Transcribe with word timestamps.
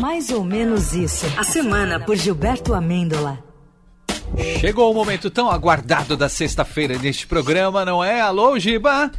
Mais 0.00 0.30
ou 0.30 0.44
menos 0.44 0.92
isso. 0.94 1.26
A 1.38 1.44
semana 1.44 2.00
por 2.00 2.16
Gilberto 2.16 2.74
Amêndola. 2.74 3.38
Chegou 4.60 4.90
o 4.90 4.94
momento 4.94 5.30
tão 5.30 5.48
aguardado 5.50 6.16
da 6.16 6.28
sexta-feira 6.28 6.98
neste 6.98 7.26
programa, 7.26 7.84
não 7.84 8.02
é? 8.02 8.20
Alô, 8.20 8.58
Giba? 8.58 9.10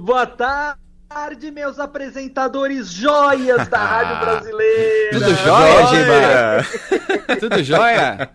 Boa 0.00 0.26
tarde, 0.26 1.50
meus 1.50 1.78
apresentadores 1.78 2.88
joias 2.90 3.68
da 3.68 3.78
Rádio 3.78 4.20
Brasileira. 4.24 5.10
Tudo 5.12 5.34
jóia, 5.34 5.86
Giba? 5.86 7.36
Tudo 7.40 7.62
jóia? 7.62 8.30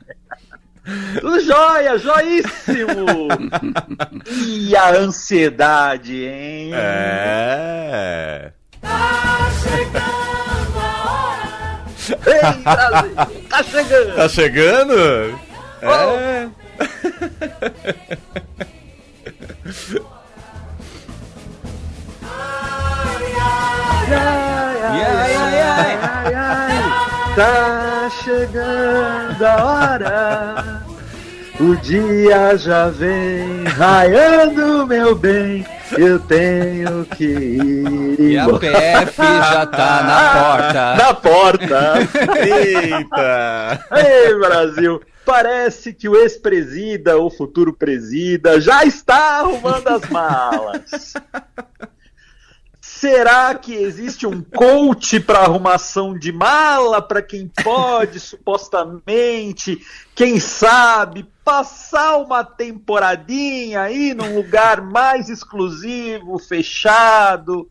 Tudo 1.19 1.39
jóia, 1.39 1.97
joíssimo! 1.97 3.27
e 4.45 4.75
a 4.75 4.89
ansiedade, 4.91 6.25
hein? 6.25 6.71
É. 6.73 8.51
Tá 8.81 9.49
chegando. 9.63 10.10
Ei, 12.25 12.63
tá 13.49 13.63
chegando! 13.63 14.15
Tá 14.15 14.29
chegando? 14.29 14.93
É. 15.81 16.47
Ai, 24.03 24.83
ai, 24.83 25.03
ai, 25.03 25.59
ai, 25.59 26.33
ai, 26.33 27.35
tá 27.35 28.09
chegando 28.23 29.43
a 29.45 29.63
hora. 29.63 30.83
O 31.59 31.75
dia 31.77 32.57
já 32.57 32.89
vem 32.89 33.63
raiando, 33.65 34.85
meu 34.87 35.15
bem. 35.15 35.65
Eu 35.97 36.19
tenho 36.19 37.05
que 37.05 37.25
ir 37.25 38.19
E 38.19 38.37
a. 38.37 38.47
PF 38.47 39.17
já 39.17 39.65
tá 39.65 40.03
na 40.03 40.41
porta. 40.41 40.95
Na 40.95 41.13
porta. 41.13 41.93
Eita! 42.45 43.85
Ei, 43.97 44.35
Brasil. 44.39 45.01
Parece 45.25 45.93
que 45.93 46.09
o 46.09 46.15
ex-presida, 46.15 47.15
ou 47.17 47.29
futuro 47.29 47.73
presida, 47.73 48.59
já 48.59 48.83
está 48.83 49.39
arrumando 49.39 49.87
as 49.87 50.09
malas. 50.09 51.13
Será 53.01 53.55
que 53.55 53.73
existe 53.73 54.27
um 54.27 54.43
coach 54.43 55.19
para 55.19 55.39
arrumação 55.39 56.15
de 56.15 56.31
mala 56.31 57.01
para 57.01 57.19
quem 57.19 57.51
pode, 57.63 58.19
supostamente, 58.19 59.81
quem 60.13 60.39
sabe, 60.39 61.25
passar 61.43 62.17
uma 62.17 62.43
temporadinha 62.43 63.81
aí 63.81 64.13
num 64.13 64.35
lugar 64.35 64.81
mais 64.81 65.29
exclusivo, 65.29 66.37
fechado, 66.37 67.67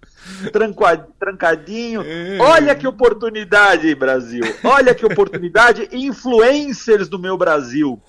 trancadinho? 1.17 2.03
Olha 2.41 2.75
que 2.75 2.89
oportunidade, 2.89 3.95
Brasil. 3.95 4.43
Olha 4.65 4.93
que 4.97 5.07
oportunidade. 5.07 5.89
Influencers 5.93 7.09
do 7.09 7.21
meu 7.21 7.37
Brasil. 7.39 8.03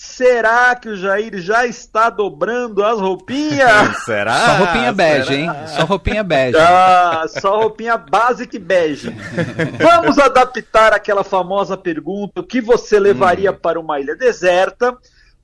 Será 0.00 0.76
que 0.76 0.88
o 0.88 0.96
Jair 0.96 1.38
já 1.38 1.66
está 1.66 2.08
dobrando 2.08 2.84
as 2.84 3.00
roupinhas? 3.00 3.96
Será? 4.06 4.32
Só 4.38 4.52
roupinha 4.64 4.92
bege, 4.92 5.34
hein? 5.34 5.50
Só 5.76 5.84
roupinha 5.84 6.22
bege. 6.22 6.56
Ah, 6.56 7.24
só 7.26 7.58
roupinha 7.60 7.96
basic 7.96 8.56
bege. 8.60 9.10
Vamos 9.82 10.16
adaptar 10.20 10.92
aquela 10.92 11.24
famosa 11.24 11.76
pergunta: 11.76 12.40
o 12.40 12.44
que 12.44 12.60
você 12.60 13.00
levaria 13.00 13.52
para 13.52 13.80
uma 13.80 13.98
ilha 13.98 14.14
deserta? 14.14 14.96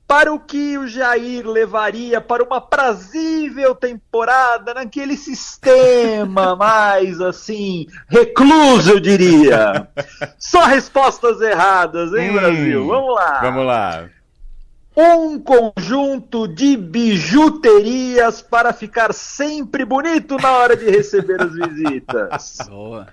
Para 0.06 0.32
o 0.32 0.38
que 0.38 0.76
o 0.78 0.86
Jair 0.86 1.48
levaria 1.48 2.20
para 2.20 2.44
uma 2.44 2.60
prazível 2.60 3.74
temporada 3.74 4.74
naquele 4.74 5.16
sistema 5.16 6.54
mais 6.54 7.20
assim, 7.22 7.86
recluso, 8.06 8.90
eu 8.92 9.00
diria. 9.00 9.88
Só 10.38 10.64
respostas 10.66 11.40
erradas, 11.40 12.12
hein, 12.12 12.30
Hum. 12.30 12.34
Brasil? 12.34 12.86
Vamos 12.86 13.14
lá. 13.16 13.40
Vamos 13.40 13.66
lá. 13.66 14.04
Um 14.96 15.40
conjunto 15.40 16.46
de 16.46 16.76
bijuterias 16.76 18.40
para 18.40 18.72
ficar 18.72 19.12
sempre 19.12 19.84
bonito 19.84 20.36
na 20.36 20.52
hora 20.52 20.76
de 20.76 20.88
receber 20.88 21.42
as 21.42 21.52
visitas. 21.52 22.58
Boa. 22.68 23.08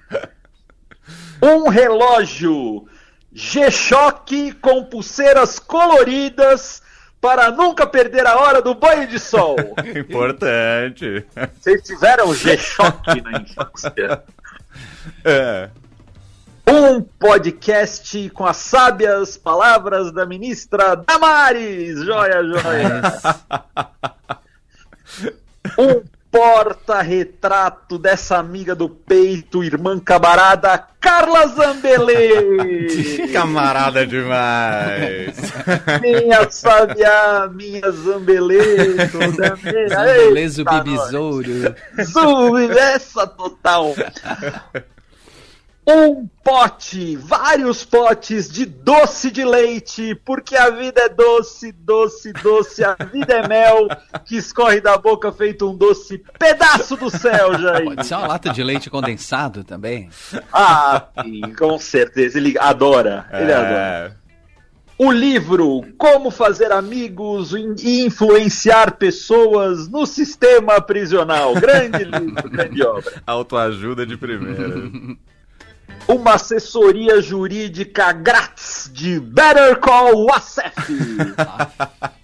Um 1.42 1.70
relógio 1.70 2.86
G-Shock 3.34 4.54
com 4.62 4.84
pulseiras 4.84 5.58
coloridas 5.58 6.84
para 7.20 7.50
nunca 7.50 7.88
perder 7.88 8.28
a 8.28 8.38
hora 8.38 8.62
do 8.62 8.76
banho 8.76 9.08
de 9.08 9.18
sol. 9.18 9.56
Importante. 9.96 11.26
Vocês 11.60 11.82
tiveram 11.82 12.34
G-Shock 12.34 13.22
na 13.22 13.40
infância? 13.40 14.24
É. 15.24 15.70
Um 16.72 17.02
podcast 17.02 18.30
com 18.30 18.46
as 18.46 18.58
sábias 18.58 19.36
palavras 19.36 20.12
da 20.14 20.26
ministra 20.26 20.96
Damares. 20.96 22.00
Joia, 22.04 22.44
joia. 22.44 23.02
Um 25.78 26.02
porta-retrato 26.32 28.00
dessa 28.00 28.38
amiga 28.38 28.74
do 28.74 28.88
peito, 28.90 29.64
irmã 29.64 30.00
camarada 30.00 30.82
Carla 31.00 31.46
Zambelê. 31.48 33.28
Camarada 33.34 34.08
demais. 34.08 35.36
minha 36.02 36.50
sábia, 36.50 37.50
minha 37.54 37.92
Zambelê. 37.92 39.08
toda 39.12 39.58
minha- 39.58 40.04
Beleza, 40.24 40.62
o 40.64 40.66
Eita, 40.66 40.84
bibisouro. 40.84 41.76
Zoom, 42.06 42.58
essa 42.72 43.28
total. 43.28 43.94
Um 45.88 46.28
pote, 46.44 47.16
vários 47.16 47.84
potes 47.84 48.48
de 48.48 48.66
doce 48.66 49.32
de 49.32 49.44
leite, 49.44 50.14
porque 50.24 50.56
a 50.56 50.70
vida 50.70 51.02
é 51.02 51.10
doce, 51.10 51.72
doce, 51.72 52.32
doce, 52.34 52.84
a 52.84 52.94
vida 52.94 53.34
é 53.34 53.48
mel 53.48 53.88
que 54.24 54.38
escorre 54.38 54.80
da 54.80 54.96
boca 54.98 55.32
feito 55.32 55.68
um 55.68 55.76
doce 55.76 56.24
pedaço 56.38 56.96
do 56.96 57.10
céu, 57.10 57.58
Jair. 57.60 57.86
Pode 57.86 58.06
ser 58.06 58.14
uma 58.14 58.28
lata 58.28 58.54
de 58.54 58.64
leite 58.64 58.92
condensado 58.92 59.64
também. 59.64 60.08
Ah, 60.54 61.08
sim, 61.24 61.42
com 61.58 61.80
certeza, 61.80 62.38
ele 62.38 62.56
adora, 62.60 63.28
ele 63.34 63.52
adora. 63.52 64.16
É. 64.18 64.22
O 65.04 65.12
livro 65.12 65.82
Como 65.98 66.30
Fazer 66.30 66.72
Amigos 66.72 67.54
e 67.54 68.06
Influenciar 68.06 68.98
Pessoas 68.98 69.88
no 69.88 70.06
Sistema 70.06 70.80
Prisional. 70.80 71.56
Grande 71.56 72.04
livro, 72.06 72.48
grande 72.48 72.84
obra. 72.84 73.12
Autoajuda 73.26 74.06
de 74.06 74.16
primeira. 74.16 75.18
Uma 76.08 76.34
assessoria 76.36 77.22
jurídica 77.22 78.12
grátis 78.12 78.90
de 78.92 79.20
Better 79.20 79.80
Call 79.80 80.26
Wassef. 80.26 80.74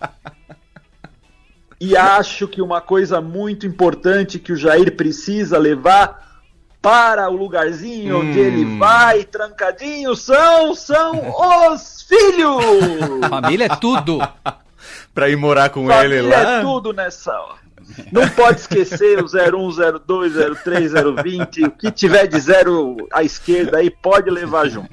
E 1.79 1.95
acho 1.95 2.47
que 2.47 2.59
uma 2.59 2.81
coisa 2.81 3.21
muito 3.21 3.67
importante 3.67 4.39
que 4.39 4.51
o 4.51 4.55
Jair 4.55 4.95
precisa 4.95 5.59
levar 5.59 6.41
para 6.81 7.29
o 7.29 7.35
lugarzinho 7.35 8.19
onde 8.19 8.39
ele 8.39 8.79
vai, 8.79 9.23
trancadinho, 9.23 10.15
são, 10.15 10.73
são 10.73 11.35
os 11.71 12.01
filhos! 12.01 13.29
Família 13.29 13.65
é 13.65 13.75
tudo. 13.75 14.17
pra 15.13 15.29
ir 15.29 15.35
morar 15.35 15.69
com 15.69 15.87
Família 15.87 16.15
ele 16.17 16.29
lá. 16.29 16.57
é 16.57 16.61
tudo 16.61 16.93
nessa 16.93 17.31
hora. 17.39 17.66
Não 18.11 18.27
pode 18.29 18.59
esquecer 18.61 19.19
o 19.23 19.25
01, 19.27 19.99
02, 20.05 20.33
03, 20.63 20.91
020. 21.23 21.63
O 21.65 21.71
que 21.71 21.91
tiver 21.91 22.27
de 22.27 22.39
zero 22.39 22.97
à 23.11 23.23
esquerda 23.23 23.77
aí 23.79 23.89
pode 23.89 24.29
levar 24.29 24.67
junto. 24.69 24.89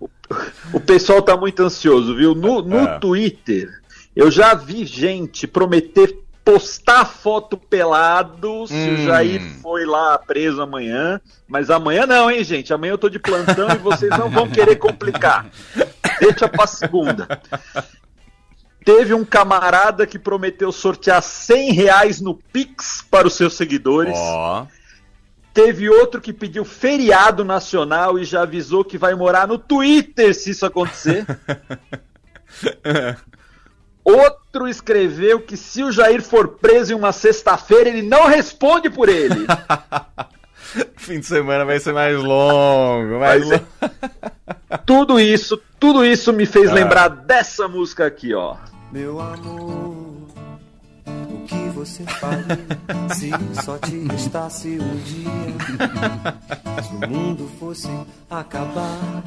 O, 0.00 0.08
o 0.74 0.80
pessoal 0.80 1.22
tá 1.22 1.36
muito 1.36 1.62
ansioso, 1.62 2.14
viu? 2.16 2.34
No, 2.34 2.62
no 2.62 2.78
É. 2.78 2.98
Twitter, 2.98 3.68
eu 4.16 4.30
já 4.30 4.54
vi 4.54 4.84
gente 4.84 5.46
prometer 5.46 6.18
postar 6.44 7.04
foto 7.04 7.56
pelado 7.56 8.66
se 8.66 8.74
o 8.74 8.94
Hum. 8.94 9.04
Jair 9.04 9.40
foi 9.62 9.84
lá 9.86 10.18
preso 10.18 10.60
amanhã. 10.60 11.20
Mas 11.46 11.70
amanhã 11.70 12.04
não, 12.04 12.28
hein, 12.30 12.42
gente? 12.42 12.72
Amanhã 12.74 12.92
eu 12.94 12.98
tô 12.98 13.08
de 13.08 13.18
plantão 13.20 13.68
e 13.70 13.78
vocês 13.78 14.10
não 14.18 14.28
vão 14.28 14.48
querer 14.48 14.74
complicar. 14.76 15.46
Deixa 16.20 16.48
pra 16.48 16.66
segunda. 16.66 17.28
Teve 18.84 19.14
um 19.14 19.24
camarada 19.24 20.06
que 20.06 20.18
prometeu 20.18 20.72
sortear 20.72 21.22
100 21.22 21.72
reais 21.72 22.20
no 22.20 22.34
Pix 22.34 23.04
para 23.10 23.26
os 23.26 23.34
seus 23.34 23.54
seguidores. 23.54 24.14
Ó. 24.16 24.66
Teve 25.54 25.88
outro 25.88 26.20
que 26.20 26.32
pediu 26.32 26.64
feriado 26.64 27.44
nacional 27.44 28.18
e 28.18 28.24
já 28.24 28.42
avisou 28.42 28.84
que 28.84 28.96
vai 28.98 29.14
morar 29.14 29.46
no 29.46 29.58
Twitter 29.58 30.34
se 30.34 30.50
isso 30.50 30.64
acontecer. 30.64 31.26
Outro 34.04 34.66
escreveu 34.66 35.40
que 35.40 35.56
se 35.56 35.82
o 35.82 35.92
Jair 35.92 36.20
for 36.22 36.48
preso 36.48 36.92
em 36.92 36.96
uma 36.96 37.12
sexta-feira, 37.12 37.88
ele 37.88 38.02
não 38.02 38.26
responde 38.26 38.90
por 38.90 39.08
ele. 39.08 39.46
Fim 40.96 41.20
de 41.20 41.26
semana 41.26 41.64
vai 41.64 41.78
ser 41.78 41.92
mais 41.92 42.16
longo. 42.16 43.20
Mais 43.20 43.44
longo. 43.44 43.64
tudo 44.84 45.20
isso, 45.20 45.60
tudo 45.78 46.04
isso 46.04 46.32
me 46.32 46.46
fez 46.46 46.70
Ah. 46.70 46.74
lembrar 46.74 47.08
dessa 47.08 47.68
música 47.68 48.04
aqui, 48.06 48.34
ó. 48.34 48.56
Meu 48.92 49.18
amor, 49.20 50.28
o 51.06 51.46
que 51.46 51.68
você 51.74 52.04
faria 52.04 52.58
se 53.14 53.30
só 53.64 53.78
te 53.78 54.06
restasse 54.06 54.78
um 54.78 54.96
dia? 54.98 56.42
mundo 57.08 57.50
fosse 57.58 57.88
acabar. 58.30 59.22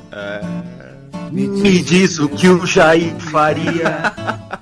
Me 1.31 1.81
diz 1.81 2.19
o 2.19 2.29
que 2.29 2.47
o 2.47 2.65
Jair 2.65 3.15
faria. 3.19 4.13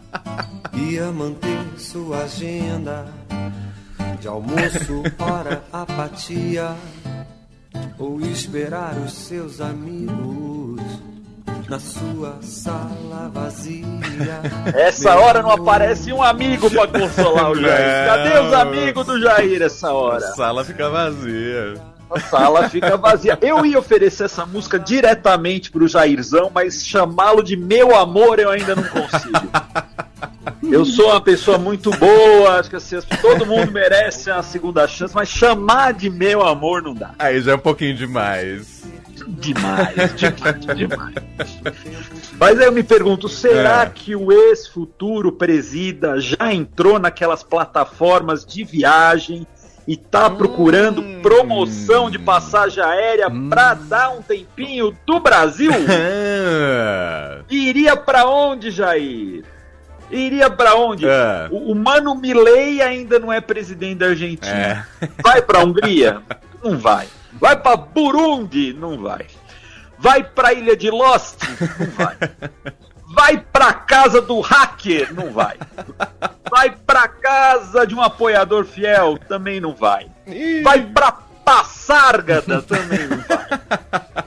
Ia 0.74 1.12
manter 1.12 1.60
sua 1.78 2.24
agenda 2.24 3.06
de 4.20 4.28
almoço, 4.28 5.04
hora 5.20 5.64
apatia, 5.72 6.76
ou 8.00 8.22
esperar 8.22 8.96
os 8.98 9.14
seus 9.14 9.60
amigos 9.60 10.33
na 11.74 11.80
sua 11.80 12.38
sala 12.44 13.31
vazia. 13.34 13.84
Essa 14.78 15.16
hora 15.16 15.42
não 15.42 15.50
aparece 15.50 16.14
um 16.14 16.22
amigo 16.22 16.70
pra 16.70 16.86
consolar 16.86 17.50
o 17.50 17.56
Jair. 17.60 18.06
Cadê 18.08 18.40
os 18.48 18.54
amigos 18.54 19.06
do 19.08 19.20
Jair 19.20 19.60
essa 19.64 19.88
A 19.88 19.94
hora? 19.94 20.22
sala 20.36 20.64
fica 20.64 20.88
vazia. 20.88 21.81
A 22.12 22.20
sala 22.20 22.70
fica 22.70 22.96
vazia. 22.96 23.40
Eu 23.42 23.66
ia 23.66 23.80
oferecer 23.80 24.25
essa 24.25 24.46
música 24.46 24.78
diretamente 24.78 25.72
pro 25.72 25.88
Jairzão, 25.88 26.52
mas 26.54 26.86
chamá-lo 26.86 27.42
de 27.42 27.58
meu 27.58 27.96
amor 27.96 28.38
eu 28.38 28.52
ainda 28.52 28.75
não 28.75 28.84
consigo. 28.84 29.50
Eu 30.62 30.86
sou 30.86 31.08
uma 31.10 31.22
pessoa 31.22 31.58
muito 31.58 31.90
boa, 31.90 32.60
acho 32.60 32.70
que 32.70 32.75
assim, 32.75 33.00
todo 33.20 33.48
mundo 33.48 33.72
merece 33.72 34.30
uma 34.30 34.44
segunda 34.44 34.88
chance, 34.88 35.16
mas 35.16 35.28
chamar 35.28 35.94
de 35.94 36.12
meu 36.12 36.46
amor 36.46 36.84
não 36.84 36.94
dá. 36.94 37.16
Aí 37.18 37.42
já 37.42 37.54
é 37.54 37.56
um 37.56 37.60
pouquinho 37.60 37.96
demais. 37.96 38.84
Demais, 39.27 39.95
demais, 40.15 40.65
demais. 40.75 41.15
Mas 42.39 42.60
aí 42.60 42.65
eu 42.65 42.71
me 42.71 42.83
pergunto, 42.83 43.30
será 43.30 43.83
É. 43.83 43.89
que 43.89 44.15
o 44.15 44.31
ex-futuro 44.31 45.31
presida 45.31 46.19
já 46.19 46.54
entrou 46.54 47.00
naquelas 47.00 47.44
plataformas 47.44 48.45
de 48.45 48.63
viagem 48.63 49.45
e 49.88 49.95
tá 49.98 50.30
procurando 50.30 51.01
Hum. 51.01 51.19
promoção 51.21 52.10
de 52.10 52.18
passagem 52.18 52.81
aérea 52.83 53.30
pra 53.50 53.74
dar 53.74 54.12
um 54.12 54.21
tempinho 54.21 54.95
do 55.06 55.19
Brasil? 55.19 55.71
Ah, 55.74 57.39
Iria 57.51 57.95
pra 57.95 58.25
onde, 58.27 58.71
Jair? 58.71 59.44
Iria 60.12 60.50
pra 60.50 60.76
onde? 60.76 61.08
É. 61.08 61.48
O, 61.52 61.72
o 61.72 61.76
Mano 61.76 62.16
Milley 62.16 62.82
ainda 62.82 63.20
não 63.20 63.32
é 63.32 63.42
presidente 63.42 64.00
da 64.00 64.08
Argentina. 64.08 64.86
É. 65.02 65.08
Vai 65.22 65.42
pra 65.42 65.64
Hungria? 65.64 66.22
Não 66.64 66.78
vai. 66.78 67.08
Vai 67.34 67.56
pra 67.56 67.76
Burundi? 67.76 68.74
Não 68.74 69.02
vai. 69.02 69.26
Vai 69.98 70.24
pra 70.24 70.54
Ilha 70.54 70.76
de 70.76 70.90
Lost? 70.90 71.38
Não 71.80 71.88
vai. 71.92 72.18
Vai 73.16 73.38
pra 73.38 73.74
casa 73.74 74.22
do 74.22 74.40
hacker? 74.40 75.14
Não 75.14 75.32
vai. 75.32 75.58
Vai 76.50 76.72
pra 76.72 77.08
casa 77.08 77.86
de 77.86 77.96
um 77.96 78.02
apoiador 78.02 78.66
fiel? 78.66 79.18
Também 79.28 79.60
não 79.60 79.74
vai. 79.74 80.08
Vai 80.64 80.82
pra 80.82 81.12
Passárgada? 81.46 82.62
Também 82.62 83.08
não 83.08 83.18
vai. 83.18 84.24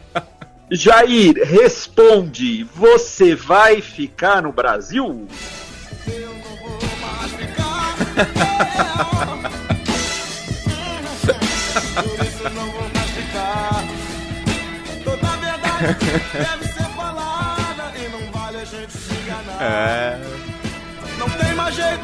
Jair, 0.71 1.35
responde. 1.45 2.65
Você 2.75 3.35
vai 3.35 3.81
ficar 3.81 4.43
no 4.43 4.53
Brasil? 4.53 5.27
É. 19.61 20.19
Não 21.19 21.29
tem 21.31 21.55
mais 21.55 21.75
jeito. 21.75 22.01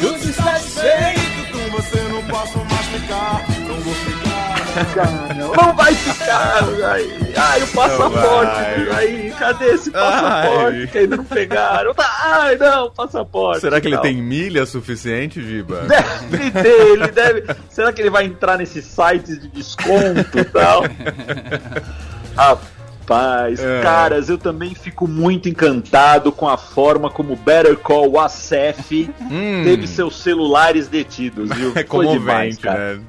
Eu 0.00 0.18
satisfeito 0.32 1.52
com 1.52 1.70
você 1.76 2.00
não 2.02 2.22
posso 2.24 2.58
mais 2.58 2.86
ficar. 2.86 3.44
Não 3.66 3.80
vou 3.80 3.94
ficar. 3.94 4.17
Não, 5.36 5.52
não 5.54 5.72
vai 5.76 5.94
ficar, 5.94 6.64
Jair. 6.78 7.10
Ai, 7.36 7.62
o 7.62 7.66
passaporte. 7.68 8.84
Jair. 8.86 9.34
Cadê 9.38 9.64
esse 9.66 9.90
passaporte 9.90 10.78
Ai. 10.80 10.86
que 10.86 10.98
ainda 10.98 11.16
não 11.16 11.24
pegaram? 11.24 11.94
Ai, 12.22 12.56
não, 12.56 12.90
passaporte. 12.90 13.60
Será 13.60 13.80
que 13.80 13.88
ele 13.88 13.98
tem 13.98 14.16
milha 14.22 14.66
suficiente, 14.66 15.42
Giba? 15.42 15.82
Deve 16.30 16.50
ter, 16.50 16.80
ele 16.92 17.08
deve. 17.08 17.44
Será 17.70 17.92
que 17.92 18.02
ele 18.02 18.10
vai 18.10 18.24
entrar 18.24 18.58
nesses 18.58 18.84
sites 18.84 19.40
de 19.40 19.48
desconto 19.48 20.38
e 20.38 20.44
tal? 20.44 20.82
Rapaz, 22.36 23.58
É. 23.60 23.80
caras, 23.82 24.28
eu 24.28 24.36
também 24.38 24.74
fico 24.74 25.08
muito 25.08 25.48
encantado 25.48 26.30
com 26.30 26.48
a 26.48 26.56
forma 26.56 27.10
como 27.10 27.34
Better 27.36 27.76
Call 27.76 28.10
Wassef 28.12 29.10
Hum, 29.20 29.62
teve 29.64 29.86
seus 29.86 30.20
celulares 30.20 30.88
detidos, 30.88 31.50
viu? 31.56 31.72
é 31.76 31.84
Foi 31.84 32.06
demais, 32.06 32.56
comovente, 32.56 32.58
cara. 32.58 32.94
né? 32.96 33.00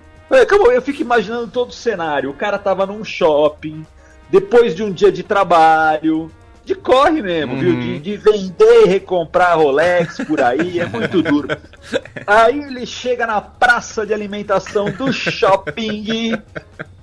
Calma, 0.47 0.73
eu 0.73 0.81
fico 0.81 1.01
imaginando 1.01 1.47
todo 1.47 1.69
o 1.69 1.73
cenário. 1.73 2.29
O 2.29 2.33
cara 2.33 2.59
tava 2.59 2.85
num 2.85 3.03
shopping, 3.03 3.85
depois 4.29 4.75
de 4.75 4.83
um 4.83 4.91
dia 4.91 5.11
de 5.11 5.23
trabalho, 5.23 6.31
de 6.63 6.75
corre 6.75 7.21
mesmo, 7.21 7.57
viu? 7.57 7.73
Uhum. 7.73 7.79
De, 7.79 7.99
de 7.99 8.17
vender 8.17 8.83
e 8.83 8.87
recomprar 8.87 9.57
Rolex 9.57 10.17
por 10.27 10.39
aí, 10.39 10.79
é 10.79 10.85
muito 10.85 11.21
duro. 11.23 11.47
Aí 12.27 12.59
ele 12.59 12.85
chega 12.85 13.25
na 13.25 13.41
praça 13.41 14.05
de 14.05 14.13
alimentação 14.13 14.91
do 14.91 15.11
shopping, 15.11 16.33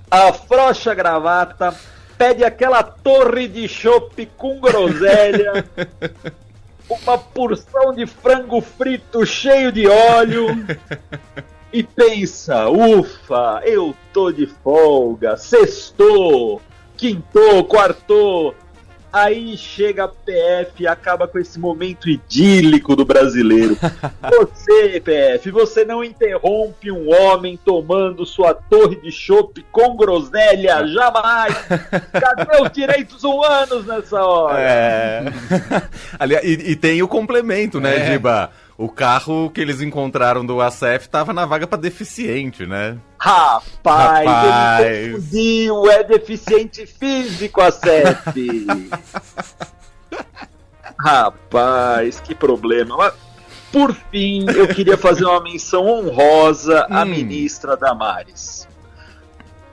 afrouxa 0.09 0.93
a 0.93 0.95
gravata, 0.95 1.75
pede 2.17 2.45
aquela 2.45 2.81
torre 2.85 3.49
de 3.49 3.67
chopp 3.67 4.25
com 4.37 4.61
groselha, 4.61 5.65
uma 6.89 7.19
porção 7.19 7.93
de 7.93 8.07
frango 8.07 8.61
frito 8.61 9.27
cheio 9.27 9.73
de 9.73 9.89
óleo 9.89 10.47
e 11.73 11.83
pensa, 11.83 12.69
ufa, 12.69 13.61
eu 13.65 13.95
tô 14.13 14.31
de 14.31 14.47
folga, 14.47 15.37
sextou, 15.37 16.63
quintou, 16.97 17.65
quartou. 17.65 18.55
Aí 19.13 19.57
chega 19.57 20.05
a 20.05 20.09
PF 20.09 20.83
e 20.83 20.87
acaba 20.87 21.27
com 21.27 21.39
esse 21.39 21.59
momento 21.59 22.07
idílico 22.07 22.95
do 22.95 23.03
brasileiro. 23.03 23.75
Você, 24.21 25.01
PF, 25.01 25.51
você 25.53 25.85
não 25.87 26.05
interrompe 26.05 26.91
um 26.91 27.09
homem 27.15 27.59
tomando 27.65 28.27
sua 28.27 28.53
torre 28.53 28.97
de 28.97 29.11
chopp 29.11 29.65
com 29.73 29.97
groselha, 29.97 30.87
jamais! 30.87 31.55
Cadê 32.13 32.63
os 32.63 32.71
direitos 32.73 33.25
humanos 33.25 33.87
nessa 33.87 34.23
hora? 34.23 34.61
É. 34.61 35.25
E, 36.43 36.73
e 36.73 36.77
tem 36.77 37.03
o 37.03 37.09
complemento, 37.09 37.81
né, 37.81 37.97
É. 37.97 38.13
Giba? 38.13 38.51
O 38.79 38.91
carro 38.91 39.51
que 39.51 39.61
eles 39.61 39.81
encontraram 39.81 40.45
do 40.45 40.61
ACF 40.61 41.09
tava 41.09 41.33
na 41.33 41.47
vaga 41.47 41.67
pra 41.67 41.79
deficiente, 41.79 42.67
né? 42.67 42.99
Rapaz, 43.19 44.27
Rapaz. 44.27 44.85
ele 44.87 45.13
confundiu, 45.15 45.91
é 45.91 46.05
deficiente 46.05 46.87
físico 46.87 47.63
a 47.63 47.71
CEF. 47.71 48.67
Rapaz, 50.99 52.21
que 52.21 52.35
problema. 52.35 52.97
Mas, 52.97 53.15
por 53.73 53.95
fim, 53.95 54.45
eu 54.55 54.69
queria 54.69 54.97
fazer 54.97 55.25
uma 55.25 55.43
menção 55.43 55.87
honrosa 55.87 56.87
à 56.91 57.03
Hum. 57.03 57.07
ministra 57.07 57.77
Damares. 57.77 58.69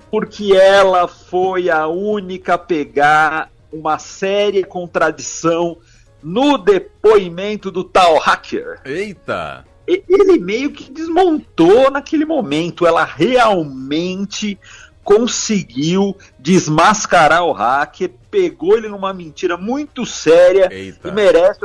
Porque 0.09 0.53
ela 0.53 1.07
foi 1.07 1.69
a 1.69 1.87
única 1.87 2.53
a 2.53 2.57
pegar 2.57 3.49
uma 3.71 3.97
séria 3.97 4.65
contradição 4.65 5.77
no 6.23 6.57
depoimento 6.57 7.69
do 7.69 7.83
tal 7.83 8.17
hacker 8.17 8.79
Eita! 8.85 9.65
ele 9.85 10.39
meio 10.39 10.71
que 10.71 10.89
desmontou 10.89 11.91
naquele 11.91 12.25
momento. 12.25 12.87
Ela 12.87 13.03
realmente 13.03 14.57
conseguiu 15.03 16.15
desmascarar 16.39 17.43
o 17.43 17.51
hacker, 17.51 18.09
pegou 18.31 18.77
ele 18.77 18.87
numa 18.87 19.13
mentira 19.13 19.57
muito 19.57 20.05
séria 20.05 20.69
Eita. 20.71 21.09
e 21.09 21.11
merece 21.11 21.59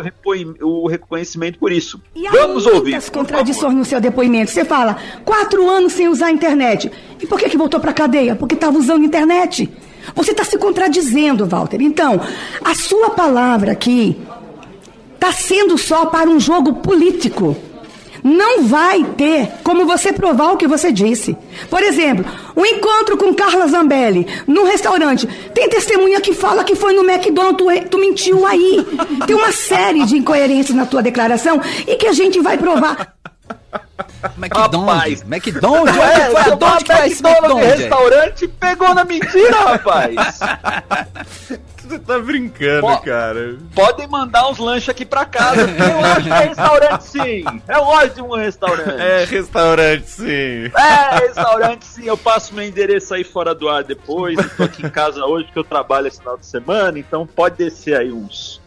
o, 0.61 0.85
o 0.85 0.89
reconhecimento 0.89 1.57
por 1.59 1.71
isso. 1.71 2.03
E 2.17 2.27
há 2.27 2.33
Vamos 2.33 2.65
muitas 2.65 2.75
ouvir. 2.75 3.01
por 3.01 3.11
contradições 3.13 3.75
no 3.77 3.85
seu 3.85 4.01
depoimento. 4.01 4.51
Você 4.51 4.65
fala, 4.65 4.97
quatro 5.25 5.71
anos 5.71 5.93
sem 5.93 6.09
usar 6.09 6.27
a 6.27 6.33
internet. 6.33 6.91
E 7.21 7.27
por 7.27 7.39
que, 7.39 7.49
que 7.49 7.57
voltou 7.57 7.79
pra 7.79 7.93
cadeia? 7.93 8.35
Porque 8.35 8.57
estava 8.57 8.77
usando 8.77 9.03
a 9.03 9.07
internet. 9.07 9.71
Você 10.17 10.33
está 10.33 10.43
se 10.43 10.59
contradizendo, 10.59 11.47
Walter. 11.47 11.81
Então, 11.81 12.21
a 12.65 12.75
sua 12.75 13.11
palavra 13.11 13.73
aqui 13.73 14.17
está 15.19 15.33
sendo 15.33 15.77
só 15.77 16.07
para 16.07 16.31
um 16.31 16.39
jogo 16.39 16.75
político. 16.75 17.57
Não 18.23 18.65
vai 18.65 19.05
ter 19.17 19.49
como 19.63 19.87
você 19.87 20.13
provar 20.13 20.53
o 20.53 20.57
que 20.57 20.67
você 20.67 20.93
disse. 20.93 21.37
Por 21.71 21.83
exemplo, 21.83 22.25
o 22.55 22.65
encontro 22.65 23.17
com 23.17 23.35
Carla 23.35 23.67
Zambelli 23.69 24.27
num 24.47 24.65
restaurante. 24.65 25.27
Tem 25.55 25.69
testemunha 25.69 26.21
que 26.21 26.33
fala 26.33 26.65
que 26.65 26.75
foi 26.75 26.93
no 26.93 27.09
McDonald's, 27.09 27.57
tu, 27.57 27.89
tu 27.91 27.99
mentiu 27.99 28.47
aí. 28.47 28.85
Tem 29.27 29.37
uma 29.37 29.53
série 29.53 30.05
de 30.05 30.17
incoerências 30.17 30.77
na 30.77 30.87
tua 30.87 31.03
declaração 31.03 31.61
e 31.87 31.97
que 31.97 32.07
a 32.07 32.13
gente 32.13 32.41
vai 32.41 32.59
provar. 32.59 33.18
McDonald's. 34.37 35.21
Rapaz. 35.21 35.23
McDonald's? 35.23 35.97
É, 36.09 36.31
Foi 36.31 36.43
foi 36.43 36.53
aonde 36.53 36.85
que 36.85 36.93
esse 36.93 37.27
McDonald's 37.27 37.79
restaurante 37.79 38.49
pegou 38.49 38.95
na 38.95 39.05
mentira, 39.05 39.57
rapaz. 39.61 40.39
Você 41.89 41.99
tá 42.01 42.19
brincando, 42.19 43.01
cara. 43.01 43.57
Podem 43.75 44.07
mandar 44.07 44.51
uns 44.51 44.59
lanches 44.59 44.91
aqui 44.91 45.07
pra 45.07 45.25
casa. 45.25 45.67
porque 45.67 45.83
Eu 45.83 46.05
acho 46.05 46.23
que 46.23 46.31
é 46.31 46.39
restaurante 46.41 47.05
sim. 47.05 47.45
É 47.67 48.09
de 48.11 48.21
um 48.21 48.37
restaurante. 48.37 49.01
É 49.01 49.25
restaurante, 49.25 50.11
sim. 50.11 50.71
É, 50.77 51.19
restaurante 51.27 51.87
sim, 51.87 52.05
eu 52.05 52.19
passo 52.19 52.55
meu 52.55 52.65
endereço 52.65 53.15
aí 53.15 53.25
fora 53.25 53.55
do 53.55 53.71
ar 53.71 53.83
depois. 53.85 54.39
Eu 54.39 54.51
tô 54.51 54.63
aqui 54.65 54.85
em 54.85 54.91
casa 54.91 55.25
hoje 55.25 55.49
que 55.51 55.59
eu 55.59 55.65
trabalho 55.65 56.09
esse 56.09 56.19
final 56.19 56.37
de 56.37 56.45
semana, 56.45 56.99
então 56.99 57.27
pode 57.27 57.57
descer 57.57 57.97
aí 57.97 58.13
uns 58.13 58.58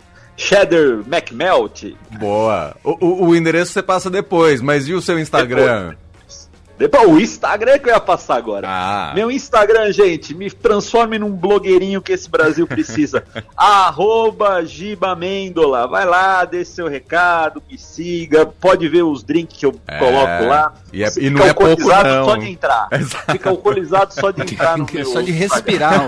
cheddar 0.42 1.00
McMelt. 1.08 1.94
Boa. 2.20 2.76
O, 2.84 2.98
o- 3.06 3.28
o 3.28 3.36
endereço 3.36 3.72
você 3.74 3.84
passa 3.84 4.10
depois, 4.10 4.60
mas 4.62 4.88
e 4.88 4.94
o 4.94 5.02
seu 5.02 5.20
Instagram? 5.20 5.94
Depois, 6.82 7.08
o 7.08 7.20
Instagram 7.20 7.80
que 7.80 7.90
eu 7.90 7.94
ia 7.94 8.00
passar 8.00 8.36
agora. 8.38 8.68
Ah. 8.70 9.12
Meu 9.16 9.30
Instagram, 9.32 9.92
gente, 9.92 10.34
me 10.34 10.50
transforme 10.50 11.18
num 11.20 11.32
blogueirinho 11.32 12.02
que 12.02 12.12
esse 12.12 12.30
Brasil 12.30 12.66
precisa. 12.68 13.24
Arroba 13.56 14.64
Giba 14.66 15.16
Mendola. 15.16 15.88
Vai 15.88 16.06
lá, 16.06 16.44
dê 16.46 16.64
seu 16.66 16.88
recado, 16.88 17.62
me 17.70 17.78
siga. 17.78 18.46
Pode 18.46 18.88
ver 18.90 19.04
os 19.04 19.24
drinks 19.24 19.58
que 19.58 19.66
eu 19.66 19.76
É, 19.88 19.98
coloco 20.00 20.46
lá. 20.46 20.74
e 20.92 21.04
é- 21.04 21.12
e 21.18 21.30
não 21.30 21.38
fica 21.42 21.50
é 21.50 21.54
pouco, 21.54 21.70
alcoolizado 21.72 22.10
não. 22.10 22.26
só 22.26 22.36
de 22.38 22.50
entrar. 22.50 22.88
Exato. 22.92 23.32
Fica 23.32 23.50
alcoolizado 23.50 24.14
só 24.14 24.32
de 24.32 24.42
entrar 24.42 24.78
no 24.78 24.86
meu 24.92 25.06
Só 25.06 25.22
de 25.22 25.32
respirar 25.32 26.02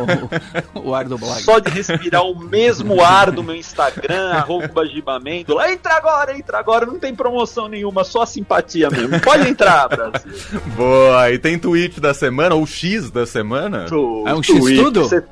o, 0.75 0.89
o 0.89 0.95
ar 0.95 1.05
do 1.05 1.17
blog. 1.17 1.41
Só 1.41 1.59
de 1.59 1.69
respirar 1.69 2.23
o 2.23 2.37
mesmo 2.39 3.03
ar 3.03 3.31
do 3.31 3.43
meu 3.43 3.55
Instagram, 3.55 4.31
arroba 4.33 4.85
Gibamêndola. 4.87 5.71
Entra 5.71 5.93
agora, 5.95 6.35
entra 6.37 6.57
agora, 6.59 6.85
não 6.85 6.99
tem 6.99 7.13
promoção 7.13 7.67
nenhuma, 7.67 8.03
só 8.03 8.25
simpatia 8.25 8.89
mesmo. 8.89 9.19
Pode 9.21 9.47
entrar, 9.47 9.87
Brasil. 9.87 10.31
Boa. 10.75 11.31
E 11.31 11.37
tem 11.37 11.57
tweet 11.59 11.99
da 11.99 12.13
semana, 12.13 12.55
ou 12.55 12.65
X 12.65 13.11
da 13.11 13.25
semana? 13.25 13.85
É 14.25 14.33
um 14.33 14.41
X 14.41 14.57
Tweet, 14.59 14.81
tudo? 14.83 15.01
Você, 15.03 15.23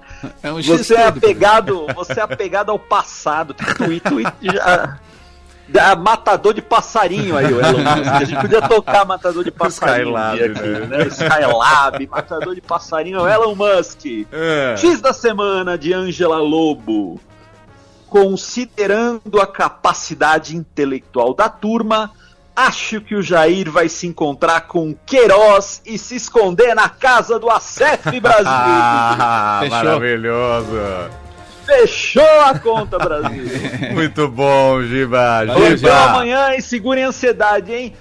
É 0.43 0.51
um 0.51 0.61
você 0.61 0.95
é 0.95 1.01
X-tudo. 1.03 1.17
apegado, 1.17 1.87
você 1.95 2.19
é 2.19 2.23
apegado 2.23 2.69
ao 2.71 2.77
passado. 2.79 3.53
Tweet, 3.53 4.01
tweet 4.01 4.31
já. 4.43 4.99
já- 5.73 5.95
matador 5.95 6.53
de 6.53 6.61
passarinho 6.61 7.37
aí, 7.37 7.45
o 7.51 7.59
Elon 7.59 7.79
Musk. 7.79 8.07
A 8.11 8.23
gente 8.25 8.41
podia 8.41 8.61
tocar 8.67 9.05
matador 9.05 9.43
de 9.43 9.51
passarinho. 9.51 10.09
Skylab, 10.09 10.43
aqui, 10.43 10.61
né? 10.61 10.79
né? 10.97 11.07
Skylab, 11.07 12.07
matador 12.07 12.53
de 12.55 12.61
passarinho, 12.61 13.19
é 13.19 13.21
o 13.21 13.27
Elon 13.43 13.55
Musk. 13.55 14.05
É. 14.31 14.75
X 14.77 14.99
da 15.01 15.13
semana 15.13 15.77
de 15.77 15.93
Angela 15.93 16.39
Lobo. 16.39 17.19
Considerando 18.09 19.39
a 19.41 19.47
capacidade 19.47 20.57
intelectual 20.57 21.33
da 21.33 21.47
turma, 21.47 22.11
acho 22.55 23.01
que 23.01 23.15
o 23.15 23.21
Jair 23.21 23.69
vai 23.71 23.87
se 23.89 24.07
encontrar 24.07 24.61
com 24.61 24.95
Queiroz 25.05 25.81
e 25.85 25.97
se 25.97 26.15
esconder 26.15 26.75
na 26.75 26.89
casa 26.89 27.39
do 27.39 27.49
Acef 27.49 28.05
Brasil. 28.19 28.45
Ah, 28.47 29.59
Fechou. 29.61 29.77
maravilhoso. 29.77 30.79
Fechou 31.65 32.41
a 32.45 32.57
conta, 32.59 32.97
Brasil. 32.99 33.45
Muito 33.93 34.27
bom, 34.27 34.81
Giba. 34.83 35.45
Giba. 35.77 35.93
amanhã 36.05 36.55
e 36.55 36.61
segurem 36.61 37.03
a 37.05 37.07
ansiedade, 37.09 37.71
hein? 37.73 37.93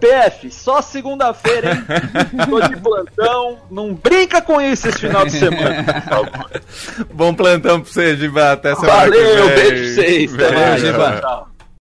PF, 0.00 0.50
só 0.50 0.82
segunda-feira, 0.82 1.70
hein? 1.72 1.84
Tô 2.50 2.60
de 2.60 2.76
plantão. 2.78 3.58
Não 3.70 3.94
brinca 3.94 4.42
com 4.42 4.60
isso 4.60 4.88
esse 4.88 4.98
final 4.98 5.24
de 5.24 5.30
semana, 5.32 5.84
por 5.84 6.02
favor. 6.02 6.50
Bom 7.14 7.32
plantão 7.32 7.80
pra 7.80 7.88
você, 7.92 8.16
Giba. 8.16 8.52
Até 8.52 8.74
semana 8.74 9.04
que 9.04 9.10
Valeu, 9.10 9.46
vem. 9.46 9.54
beijo 9.54 9.94
pra 9.94 10.02
vocês. 10.04 10.34
Até 10.34 10.52
mais. 10.52 10.80
Giba. 10.80 11.20
Tchau. 11.20 11.48